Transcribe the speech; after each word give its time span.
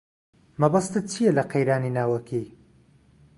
مەبەستت 0.61 1.03
چییە 1.11 1.31
لە 1.37 1.43
قەیرانی 1.51 1.95
ناوەکی؟ 1.97 2.45